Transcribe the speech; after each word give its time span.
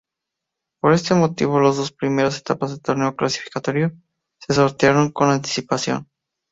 Por 0.81 0.93
este 0.93 1.13
motivo 1.13 1.59
las 1.59 1.77
dos 1.77 1.91
primeras 1.91 2.35
etapas 2.39 2.71
del 2.71 2.81
torneo 2.81 3.15
clasificatorio 3.15 3.93
se 4.39 4.55
sortearon 4.55 5.11
con 5.11 5.29
anticipación. 5.29 6.07